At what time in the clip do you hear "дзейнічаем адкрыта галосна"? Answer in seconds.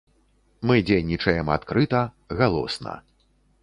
0.87-3.01